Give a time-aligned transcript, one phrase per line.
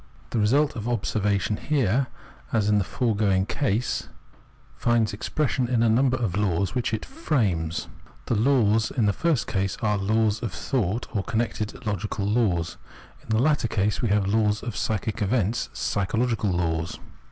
[0.31, 2.07] The result of observation here,
[2.51, 4.09] as in the foregoing cases,
[4.75, 7.87] finds expression in a number of laws, which it" frames."
[8.25, 12.77] The" laws" in the first case are" laws of thought" or connected logical laws:
[13.21, 16.97] in the latter case we have laws of psychic events," psychological" laws.